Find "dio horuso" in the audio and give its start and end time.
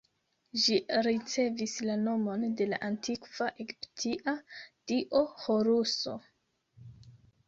4.93-6.15